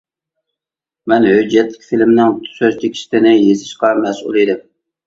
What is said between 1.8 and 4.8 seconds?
فىلىمنىڭ سۆز تېكىستىنى يېزىشقا مەسئۇل ئىدىم.